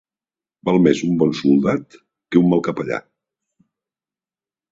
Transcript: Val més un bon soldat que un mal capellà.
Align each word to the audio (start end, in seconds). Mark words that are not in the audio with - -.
Val 0.69 0.79
més 0.85 1.01
un 1.07 1.11
bon 1.23 1.33
soldat 1.39 1.99
que 1.99 2.41
un 2.41 2.49
mal 2.53 2.63
capellà. 2.69 2.99